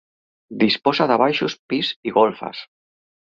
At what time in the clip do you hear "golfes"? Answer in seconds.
2.17-2.65